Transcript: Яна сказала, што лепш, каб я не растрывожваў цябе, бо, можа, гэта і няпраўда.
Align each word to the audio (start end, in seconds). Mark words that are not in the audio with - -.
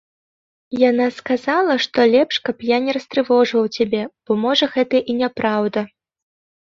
Яна 0.89 1.05
сказала, 1.17 1.73
што 1.85 2.07
лепш, 2.15 2.35
каб 2.49 2.65
я 2.69 2.77
не 2.87 2.91
растрывожваў 2.99 3.65
цябе, 3.81 4.01
бо, 4.25 4.31
можа, 4.47 4.65
гэта 4.77 4.95
і 5.13 5.21
няпраўда. 5.25 5.89